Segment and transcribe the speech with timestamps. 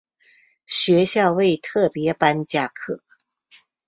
[0.65, 3.03] 学校为特別班加课